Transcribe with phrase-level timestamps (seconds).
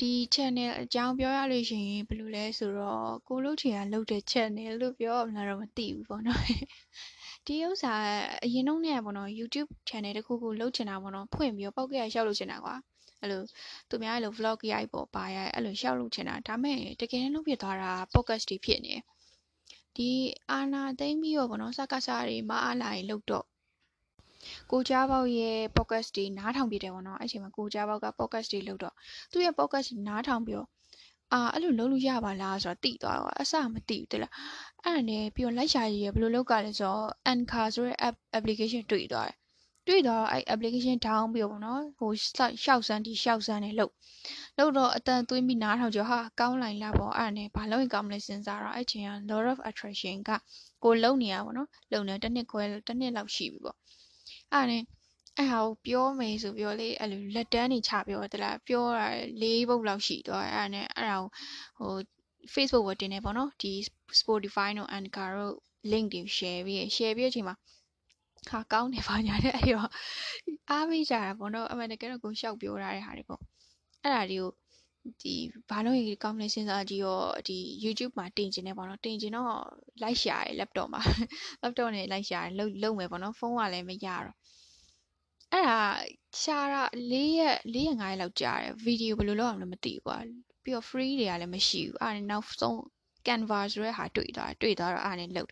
[0.00, 6.42] ဒီ channel အကြောင်းပြောရလို့ရှိရင်ဘယ်လိုလဲဆိုတော့ကိုလို့ချင်ကလုပ်တဲ့ channel လို့ပြောရမလားတော့မသိဘူးပေါ့နော်
[7.46, 7.94] ဒီဥစ္စာ
[8.44, 12.74] အရင်တော့เนี่ยပေါ့နော် YouTube channel တခုခုလုပ်ချင်တာပေါ့နော်ဖွင့်ပြီးတော့ပောက်ကရရှောက်လုပ်ချင်တာကွာ
[13.20, 13.42] အဲ့လို
[13.88, 18.94] သူများအဲ့လို vlog ရိုက်ပေါ့ပါရိုက်အဲ့လိုရှောက်လုပ်ချင်တာဒါမဲ့တကယ်လုပ်ဖြစ်သွားတာ podcast တွေဖြစ်နေ
[19.96, 20.10] ဒီ
[20.50, 23.46] အာနာသိမ့်ပြီးတော့ပေါ့နော်စကားစားတွေမအားလာရင်လုပ်တော့
[24.71, 28.95] ကိုကြားပေါက်ရဲ့ podcast တွေနားထောင်ပြတယ်ပေါ့နော်အဲ့ချိန်မှာကိုကြားပေါက်က podcast တွေလုပ်တော့
[29.31, 30.69] သူ့ရဲ့ podcast နားထောင်ပြီးတော့
[31.33, 34.31] အာအဲ့လိုလုပ်လို့ရပါလားဆိုတော့တိသွားတော့အစမသိဘူးတလား
[34.83, 39.37] အဲ့ဒါနဲ့ပြီးတော့လိုက်ရှာရည်ဘယ်လိုလုပ်ကြလဲဆိုတော့ Anchor ဆိုတဲ့ app application တွေ့သွားတယ်
[39.87, 42.11] တွေ့တော့အဲ့ application down ပြီးတော့ပေါ့နော်ဟို
[42.63, 43.93] ရှောက်စမ်းဒီရှောက်စမ်းနဲ့လုပ်
[44.57, 50.29] လုပ်တော့အတန်သွင်းပြီးနားထောင်ကြဟာကောင်းလိုက်လားပေါ့အဲ့ဒါနဲ့ဘာလို့ရင်ကောင်းမလဲစဉ်းစားတော့အဲ့ချိန်က law of attraction က
[50.83, 53.77] ကိုလုံနေရပါတော့လုံနေတစ်နှစ်ခွဲတစ်နှစ်လောက်ရှိပြီပေါ့
[54.53, 54.83] အဲ့ဒါနဲ့
[55.37, 59.07] အဲ့ဟာကိုပြောမယ်ဆိုပြောလေအဲ့လိုလက်တန်းနေချပြောတလားပြောတာ
[59.41, 61.27] ၄ဘုတ်လောက်ရှိသွားအဲ့ဒါနဲ့အဲ့ဒါကို
[61.77, 61.93] ဟို
[62.53, 63.71] Facebook ဝတင်နေပေါ့နော်ဒီ
[64.19, 65.55] Spotify တို့ Anchor တို့
[65.91, 67.55] link တွေ share ပြီး share ပြီးအချိန်မှာ
[68.49, 69.89] ဟာကောင်းတယ်ပါညာတဲ့အဲ့တော့
[70.69, 73.41] အားပေးကြတာပေါ့နော်အမှန်တကယ်တော့ကိုရှောက်ပြောထားတဲ့ဟာတွေပေါ့
[74.03, 74.51] အဲ့ဒါတွေကို
[75.21, 75.35] ဒီ
[75.69, 79.49] ဘာလို့ရေကောင်းလဲစဉ်းစားကြည့်ရောဒီ YouTube မှာတင်ကျင်နေပေါ့နော်တင်ကျင်တော့
[80.01, 81.01] လိုက်ရှာရ laptop မှာ
[81.61, 84.35] laptop နဲ့လိုက်ရှာရလုံလုံမယ်ပေါ့နော်ဖုန်းကလည်းမရတော့
[85.53, 85.81] အဲ့ဒါ
[86.41, 90.17] ရှာတာ၄ရက်၄ရက်၅ရက်လောက်ကြာတယ်ဗီဒီယိုဘယ်လိုလုပ်အောင်လဲမသိဘူးကွာ
[90.63, 92.77] ပြီးတော့ free တွေကလည်းမရှိဘူးအဲ့ဒါနောက်ဆုံး
[93.25, 95.49] Canva ဆိုတဲ့ဟာတွေ့သွားတွေ့သွားတော့အဲ့ဒါနဲ့လုပ်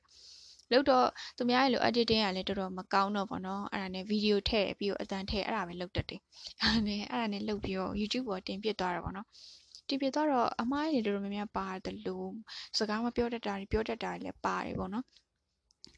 [0.72, 1.08] လုပ်တော့
[1.38, 6.22] သူများရဲ့လို editing ကလည်းတော်တော်မကောင်းတော့ဘောနော်အဲ့ဒါနဲ့ဗီဒီယိုထည့်ပြီးတော့အတန်ထည့်အဲ့ဒါပဲလုပ်တတ်တယ်
[6.62, 9.28] အဲ့ဒါနဲ့အဲ့ဒါနဲ့လုပ်ပြီးတော့ YouTube ပေါ်တင်ပစ်သွားတာဘောနော်
[9.88, 12.30] တင်ပစ်သွားတော့အမားတွေတော်တော်များများပါတယ်လို့
[12.78, 15.06] စကားမပြောတတ်တာတွေပြောတတ်တာတွေလည်းပါတယ်ပေါ့နော်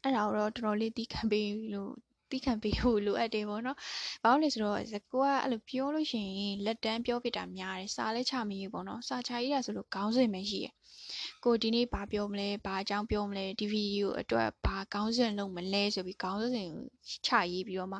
[0.02, 1.92] အဲ့ဒါတော့တော်တော်လေးတီးခံပေးလို့
[2.34, 3.76] တီးခံပေးဖို့လိုအပ်တယ်ပေါ့နော်။
[4.22, 4.76] ဘာလို့လဲဆိုတော့
[5.12, 10.72] ကိုကအဲ့လိုပြောလို့ရှိရင်လက်တန်းပြောပြတာများတယ်။စာလည်းချမရေးပေါ့နော်။စာချရေးတာဆိုလို့ခေါင်းစဉ်ပဲရှိရယ်။
[11.44, 16.68] ကိုဒီနေ့ဘာပြောမလဲ။ဘာအကြောင်းပြောမလဲ။ဒီဗီဒီယိုအတွက်ဘာခေါင်းစဉ်လုပ်မလဲဆိုပြီးခေါင်းစဉ်
[17.26, 17.98] ချရေးပြီးတော့မှ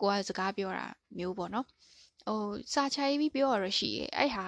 [0.00, 0.86] ကိုကစကားပြောတာ
[1.18, 1.66] မျိုးပေါ့နော်။
[2.28, 2.42] ဟို
[2.74, 4.46] စာချရေးပြီးပြောရတော့ရှိရယ်။အဲ့ဟာ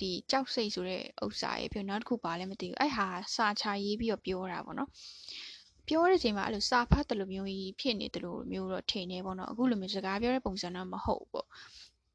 [0.00, 4.90] ဒီကြောက်စိတ်ဆိုတဲ့ဥစ္စာရေပြီးနောက်တစ်ခုပါလဲမသိဘူးအဲ့ဟာစာချရေးပြီးတော့ပြောတာပေါ့နော်
[5.88, 11.46] ပြောတဲ့ချိန်မှာအဲ့လိုစာဖတ်တယ်လို့မျိုးကြီးဖြစ်နေတယ်လို့မျိုးတော့ထင်နေပေါ့နော်အခုလိုမျိုးစကားပြောတဲ့ပုံစံတော့မဟုတ်ပေါ့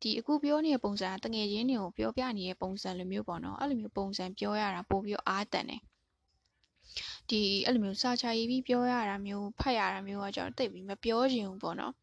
[0.02, 5.82] ဒီအခုပြောနေတဲ့ပုံစံကတငယ်ချင်းတွေကိုပြောပြနေတဲ့ပုံစံလိုမျိုးပေါ့နော်အဲ့လိုမျိုးပုံစံပြောရတာပို့ပြီးအားတန်တယ်
[7.30, 11.94] ဒီအဲ့လိုမျိုးစာချရေးပြီးပြောရတာမျိုးဖတ်ရတာမျိုးကကျွန်တော်တိတ်ပြီးမပြောချင်ဘူးပေါ့နော်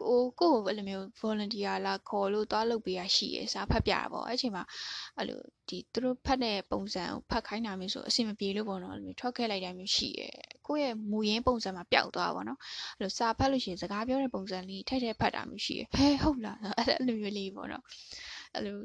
[0.00, 4.64] ကိုကိုအဲ့လိုမျိုး volunteer လာခေါ်လို့သွားလုပ်ပေးရရှိရစာဖတ်ပြတာပေါ့အဲ့ချိန်မှာ
[5.16, 10.20] အဲ့လိုဒီသူတို့ဖတ်တဲ့ပုံစံကိုဖတ်ခိုင်းတာမျိုးဆိုအဆင်မပြေလို့ပေါ့နော်အဲ့လိုမျိုးထွက်ခဲ့လိုက်တာမျိုးရှိရ
[10.70, 12.58] ကိုယ့်ရဲ့မူရင်းပုံစံမှာပျောက်သွားပါတော့
[12.96, 17.84] အဲ့လိုစာဖတ်လို့ရှိရင်စကားပြောတဲ့ပုံစံလေးထက်ထက်ဖတ်တာမျိုးရှိရဟဲဟုတ်လားအဲ့လိုမျိုးလေးပေါ့နော်
[18.54, 18.76] အဲ့လို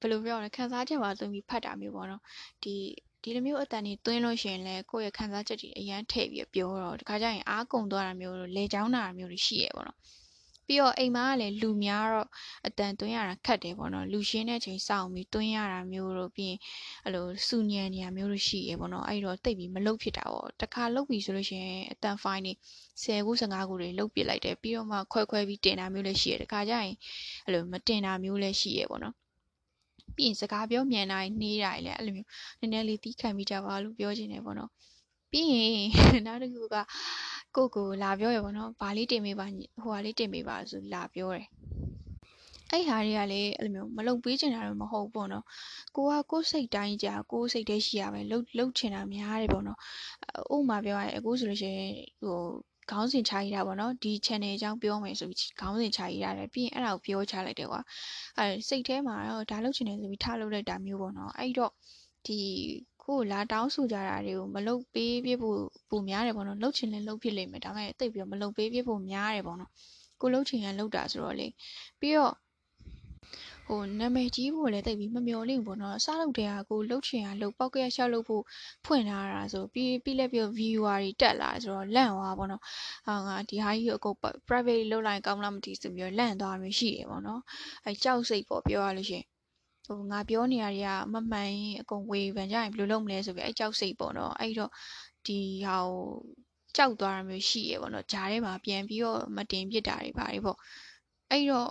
[0.00, 2.22] ဘယ်လိုပြောရလဲခန်းစားချက်ပါသုံးပြီးဖတ်တာမျိုးပေါ့နော်
[2.62, 2.74] ဒီ
[3.22, 9.98] ဒီလိုမျိုးအတန်ကြီးသွင်းလို့ရှိရင်လည်းကိုယ့်ရဲ့ခံစားချက်တွေအရန်ထည့်ပြီးပြောတော့တခါကျရင်အားကုန်သွားတာမျိုးလိုလေချောင်းတာမျိုးတွေရှိရပေါ့နော်
[10.68, 12.28] ပြီးတော့အိမ်မှာကလည်းလူများတော့
[12.66, 16.58] အတန်သွင်းရတာခက်တယ်ပေါ့နော်လူရှင်းတဲ့ချိန်စောင့်ပြီးသွင်းရတာမျိုးတို့ပြီးရင်
[17.04, 22.52] အဲ့လိုစူညံနေရမျိုးတို့ရှိရပေါ့နော်အဲ့တော့တိတ်ပြီးမလုတ်ဖြစ်တာပေါ့တခါလုတ်ပြီဆိုလို့ရှိရင်အတန်ဖိုင်းနေ
[23.02, 26.94] 10ခု15ခုတွေလုတ်ပစ်လိုက်တယ်ပြီးတော့မှခွဲခွဲပြီးတင်တာမျိုးလည်းရှိရတခါကျရင်
[27.44, 29.14] အဲ့လိုမတင်တာမျိုးလည်းရှိရပေါ့နော်
[30.16, 32.28] ပြီးရင်စကားပြောမြန်တိုင်းနှေးတိုင်းလည်းအဲ့လိုမျိုး
[32.60, 34.70] နည်းနည်းလေးတီးခံပြီးကြပါလို့ပြောချင်တယ်ပေါ့နော်
[35.30, 35.54] ပြီးရ
[36.16, 36.76] င်နောက်တစ်ခုက
[37.56, 39.46] ကိုကိုလာပြောရပေါ့နော်ဘာလေးတင်ပေးပါ
[39.82, 41.48] ဟိုဟာလေးတင်ပေးပါဆိုလာပြောတယ်
[42.72, 45.44] အဲ့ဟာတွေကလည်းအဲ့လိုမျိုးမလုံပေးချင်တာတော့မဟုတ်ပေါ့နော်
[45.96, 49.78] ကိုကကိုယ်စိတ်တိုင်းကြာကိုယ်စိတ်တည်းရှိရပဲလှုပ်လှုပ်ချင်တာများတယ်ပေါ့နော်
[50.54, 51.92] ဥပမာပြောရရင်အခုဆိုလို့ရှိရင်
[52.24, 52.40] ဟို
[52.90, 57.80] ခေါင်းစဉ်ချရေးတာပေါ့နော်ဒီ channel အကြောင်းပြောမယ်ဆိုပြီးခေါင်းစဉ်ချရေးရတယ်ပြီးရင်အဲ့ဒါကိုပြောချလိုက်တယ်ကွာ
[58.38, 61.72] အဲစိတ်ထဲမှာတော့ဒါလုပ်ချင်တယ်ဆိုပြီးထားလုပ်လိုက်တာမျိုးပေါ့နော်အဲ့တော့
[62.26, 62.38] ဒီ
[63.08, 65.58] ကိုလာတောင်းဆိုကြတာတွေကိုမလုပ်ပေးပြဖို့
[65.90, 69.70] ပုံများတယ်ပေါ့နော်လုပ်ချင်လဲလုပ်ဖြစ်လိမ့်မယ်ဒါပေမဲ့တိတ်ပြီးတော့မလုပ်ပေးပြဖို့များတယ်ပေါ့နော်
[70.20, 71.46] ကိုလုပ်ချင်ရင်လုပ်တာဆိုတော့လေ
[72.00, 72.34] ပြီးတော့
[73.68, 78.42] ဟိုနာမည်ကြီးဖို့လည်းတိတ်ပြီးမမျော်လင့်ဘူးပေါ့နော်အစားလုပ်တဲ့ဟာကိုလှုပ်ချင်ရလှုပ်ပောက်ကရရှောက်လုပ်ဖို့
[78.86, 82.62] ဖွင့်ထားတာဆိုပြီးပြီးလက်ပြီး viewer တွေတက်လာဆိုတော့လန့်သွားပေါ့နော်
[83.06, 84.16] ဟာငါဒီဟာကြီးကိုအကုန်
[84.48, 87.40] private လုပ်လိုက်ကောင်းလားမသိဆိုပြီးတော့လန့်သွားမျိုးရှိတယ်ပေါ့နော်
[87.84, 89.26] အဲကြောက်စိတ်ပေါ့ပြောရလို့ရှိရင်
[89.88, 94.70] ဟိုငါပြောနေရတွေကမမှန်ရင်အကုန်ဝေဖန်ကြရင်ဘယ်လိုလုပ်မလဲဆိုပြီးအဲကြောက်စိတ်ပေါ့နော်အဲ့တော့
[95.26, 96.02] ဒီဟာကို
[96.76, 100.58] ကြောက်သွားတာမျိုးရှိရပေါ့နော်ဂျားထဲမှာပြန်ပြီးတော့မတင်ပြစ်တာတွေပါတယ်ပေါ့
[101.30, 101.70] အဲ့တော့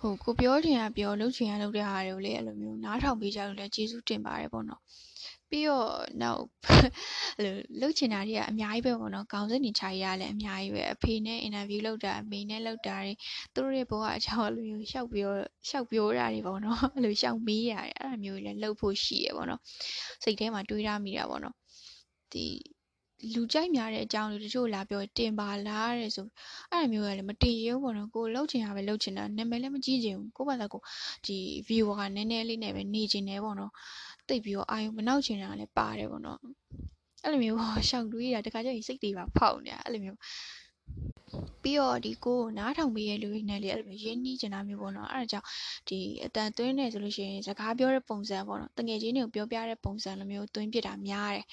[0.00, 4.80] ဟိုကိုပြောချင်တာပြောလုပ်ချင်ရလုပ်တဲ့ဟာတွေကိုလည်းအဲ့လိုမျိုးနားထောင်ပေးကြလို့လည်းကျေးဇူးတင်ပါတယ်ပေါ့နော်
[5.50, 5.90] ပြီးတော့
[6.22, 6.42] နောက်
[7.38, 13.12] အဲ့လိုလှုပ်ချင်တာတွေကအများကြီးပဲပေါ့နော်ခေါင်းစဉ်နေချာရလည်းအများကြီးပဲအဖေနဲ့အင်တာဗျူးလုပ်တာအမေနဲ့လုပ်တာတွေ
[13.54, 15.32] သူတို့ရဲ့ဘဝအကြောင်းအဲ့လိုမျိုးရှောက်ပြော
[15.68, 19.60] ရှောက်ပြောတာတွေပေါ့နော်အဲ့လိုရှောက်မေးရတယ်အဲ့လိုမျိုးလည်းလှုပ်ဖို့ရှိရပေါ့နော်
[20.22, 21.54] စိတ်ထဲမှာတွေးရမိတာပေါ့နော်
[22.32, 22.46] ဒီ
[23.34, 26.26] လူကြိုက်များတဲ့အကြောင်းတွေတချို့လာပြောတင်ပါလားတဲ့ဆို
[26.72, 30.80] အဲ့လိုမျိုးကလည်းမတင်ရုံပေါ့နော်ကိုလှုပ်ချင်တာပဲလှုပ်ချင်တာနာမည်လည်းမကြီးချင်ဘူးကိုယ့်ဘာသာကို
[31.26, 31.36] ဒီ
[31.68, 33.72] viewer ကနည်းနည်းလေးနဲ့ပဲနေချင်တယ်ပေါ့နော်
[34.28, 36.38] တိတ်ပြီးတော့အာယုံမနောက်ချင်တာလည်းပါတယ်ပေါ့နော်
[37.24, 40.18] အဲ့လိုမျိုးပေါ့ရှောက်တွေးတာတခါကျရင်စိတ်တွေပါဖောက်နေတာအဲ့လိုမျိုး
[41.62, 45.46] ပြီးတော့ဒီကိုနားထောင်ပေးရလူတွေနဲ့လေအဲ့လိုမျိုးရင်းနှီးချင်တာမျိုးပေါ့နော်အဲ့ဒါကြောင့်
[45.88, 51.44] ဒီအတန်သွင်းနေဆိုလို့ရှိရင်စကားပြောတဲ့ပုံစံပေါ့နော်တငယ်ချင်းတွေကိုပြောပြတဲ့ပုံစံလိုမျိုးသွင်းပြတာများတယ်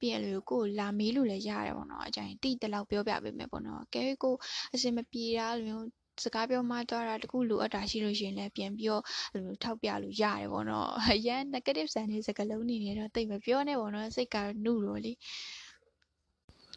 [0.00, 4.34] ပြီးရင်လူကိုလာမေးလို့လည်းရတယ်ပေါ့နော်အကြိုင်တိတလောက်ပြောပြပေးမယ်ပေါ့နော်ကဲကို
[4.74, 5.86] အစင်မပြေတာလိုမျိုး
[6.24, 9.02] စကားပြောမှသွားတာတခုလိုအပ်တာရှိလို့ရှိရင်လည်းပြန်ပြီးတော့
[9.32, 15.12] အဲ့လိုထောက်ပြလို့ရတယ်ပေါ့နော်အရန် negative ဆန်တဲ့စကားလုံးတွေနဲ့တော့တိတ်မပြောနဲ့ပေါ့နော်စိတ်ကနုတော့လေ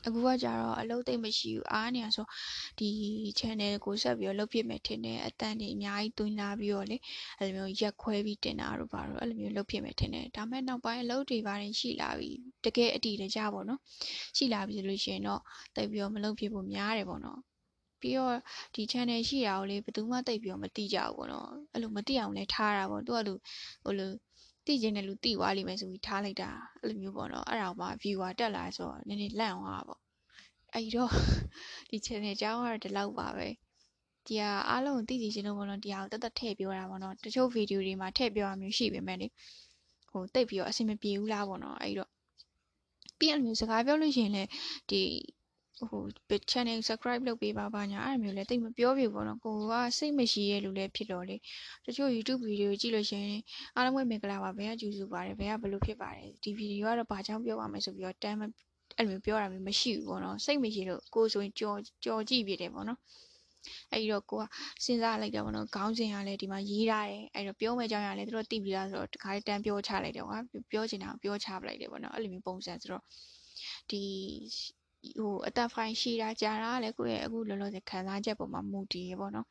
[0.05, 2.25] အခုကကြတော့အလုပ်သိမ့်မရှိဘူးအားနေရဆို
[2.79, 2.89] ဒီ
[3.39, 6.97] channel ကိုဆက်ပြီးတော့လုပ်ပြမယ်ထင်တယ်အတန်တွေအများကြီးတွင်းလာပြီးတော့လေ
[7.39, 12.31] အဲ့လိုမျိုးရက်ခွဲပြီးတင်တာတို့ပါတော့အဲ့လိုမျိုးလုပ်ပြမယ်ထင်တယ်ဒါမဲ့နောက်ပိုင်းအလုပ်တွေပါတယ်ရှိလာပြီ
[12.65, 13.79] တကယ်အတီတကြပေါ့နော်
[14.37, 15.41] ရှိလာပြီဆိုလို့ရှိရင်တော့
[15.75, 17.39] တိတ်ပြီးတော့မလုပ်ဖြစ်ဖို့များတယ်ပေါ့နော်
[18.01, 18.35] ပြီးတော့
[18.75, 23.33] ဒီ channel ရှိတာကိုလေဘယ်သူမှတိတ်ပြီးတော့မသိကြဘူးပေါ့နော်အဲ့လိုမသိအောင်လဲထားတာပေါ့သူကလူ
[23.83, 24.09] ဟိုလို
[24.65, 26.49] သိကျင်တဲ့လူသိသွားလိမ့်မယ်ဆိုပြီးထားလိုက်တာ
[26.81, 30.01] အဲ့လိုမျိုးပေါ့နော်အဲ့ဒါမှ viewer တက်လာဆိုတော့နည်းနည်းလန့်သွားတာပေါ့
[30.73, 31.11] အဲ့တော့
[31.89, 33.47] ဒီ channel အကြောင်းကတော့ဒီလောက်ပါပဲ
[34.27, 39.27] ဒီဟာအားလုံးသိသိချင်းလို့ပေါ့နော်ဒီဟာကိုတသက်ထည့်ပြောတာပေါ့နော်တချို့ဗီဒီယိုတွေမှာထည့်ပြောရမျိုးရှိပေမဲ့လေ
[40.11, 42.09] ဟိုတိတ်ပြီးတော့အဆင်မပြေဘူးလားပေါ့နော်အဲ့တော့
[43.19, 44.49] ပြီးရင်မျိုးစကားပြောလို့ရှိရင်လည်း
[44.89, 45.01] ဒီ
[45.89, 46.03] ဟို
[46.51, 51.35] channel subscribe လုပ်ပေးပါပါညာအဲ့လိုမျိုးလဲတိတ်မပြောပြဘူးပေါ့နော်ကိုကစိတ်မရှိရဲ့လူလည်းဖြစ်တော့လေ
[51.85, 53.41] တချို့ YouTube ဗီဒီယိုကြည့်လို့ရှိရင်
[53.75, 58.39] အားလုံးပဲမင်္ဂလာပါဘယ်ကကြိုဆိုပါတယ်ဘယ်ကဘယ်လိုဖြစ်ပါတယ်ဒီဗီဒီယိုကတော့ဘာကြောင့်ပြောပါမယ်ဆိုပြီးတော့တမ်း
[58.97, 62.99] အဲ့လိုမျိုးပြောတာမျိုးမရှိဘူးပေါ့နော်စိတ်မရှိလို့ကိုဆိုရင်ကြော်ကြော်ကြည့်ပြတယ်ပေါ့နော်
[63.91, 64.43] အဲ့ဒီတော့ကိုက
[64.83, 70.37] စဉ်းစားလိုက်တယ်ပေါ့နော်ခေါင်းစဉ်ကလည်းဒီမှာရေးထားတယ်အဲ့တော့ပြောမယ့်ကြောင်းရလည်းသူတို့သိပြီးသားဆိုတော့တခါတန်းပြောချလိုက်တယ်ကွာ
[70.71, 73.03] ပြောချင်တာပြောချပလိုက်တယ်ပေါ့နော်အဲ့လိုမျိုးပုံစံဆိုတော့
[73.91, 74.01] ဒီ
[75.17, 79.45] ဟိုအသက်ဖိုင်ရှိတာကြာတာလည်းကိုယ့်ရဲ့အခုလောလောဆယ်ခံစားချက်ပေါ်မှာမူတည်ရပေါ့နော်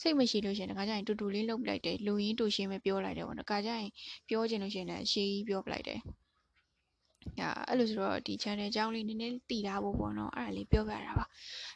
[0.00, 3.90] စိတ်မရှိလို့ရှင်တခါကျရင်တူတူလေးလုပ်လိုက်တယ်လူရင်းတူရှင်းပဲပြောလိုက်တယ်ပေါ့နော်တခါကျရင်
[4.28, 6.00] ပြောချင်လို့ရှင်လည်းရှေးကြီးပြောပလိုက်တယ်
[7.38, 11.24] အဲအဲ့လိုဆိုတော့ဒီ channel အကြောင်းလေးနည်းနည်းတည်ထားဖို့ပေါ့နော်အဲ့ဒါလေးပြောပြတာပါ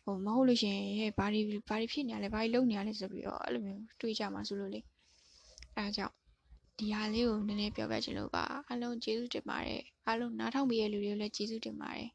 [0.05, 4.81] ဟိုမဟုတ်လို့ရှင်ဟဲ့ဘာတွေဘာတွေဖြစ်နေရလဲဘာတွေလုပ်နေရလဲဆိုပြီးတော့အဲ့လိုမျိုးတွေးကြမှာဆိုလို့လေ
[5.77, 6.15] အဲဒါကြောင့်
[6.79, 12.09] ဒီဟာလေးကိုနည်းနည်းပြောပြချင်လို့ပါအားလုံးကျေးဇူးတင်ပါတယ်အားလုံးနားထောင်ပေးတဲ့လူတွေကိုလည်းကျေးဇူးတင်ပါတယ်